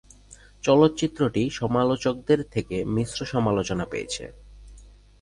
চলচ্চিত্রটি 0.63 1.43
সমালোচকদের 1.49 2.39
থেকে 2.51 2.77
মিশ্র 2.85 3.19
সমালোচনা 3.25 3.85
পেয়েছে। 3.85 4.23